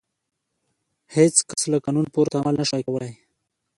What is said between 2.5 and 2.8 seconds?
نه